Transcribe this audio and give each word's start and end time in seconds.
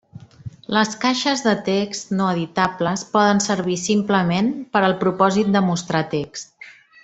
Les 0.75 0.95
caixes 1.03 1.43
de 1.47 1.53
text 1.67 2.15
no 2.21 2.29
editables 2.37 3.05
poden 3.17 3.43
servir, 3.49 3.77
simplement, 3.83 4.51
per 4.77 4.83
al 4.89 4.97
propòsit 5.07 5.55
de 5.59 5.63
mostrar 5.71 6.03
text. 6.19 6.55